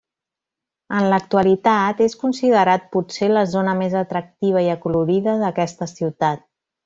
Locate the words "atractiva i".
4.01-4.73